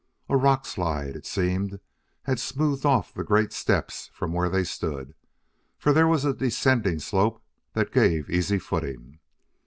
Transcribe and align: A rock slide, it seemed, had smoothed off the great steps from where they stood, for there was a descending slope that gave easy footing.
A 0.29 0.35
rock 0.35 0.65
slide, 0.65 1.15
it 1.15 1.27
seemed, 1.27 1.79
had 2.23 2.39
smoothed 2.39 2.87
off 2.87 3.13
the 3.13 3.23
great 3.23 3.53
steps 3.53 4.09
from 4.15 4.33
where 4.33 4.49
they 4.49 4.63
stood, 4.63 5.13
for 5.77 5.93
there 5.93 6.07
was 6.07 6.25
a 6.25 6.33
descending 6.33 6.97
slope 6.97 7.39
that 7.73 7.91
gave 7.93 8.27
easy 8.27 8.57
footing. 8.57 9.19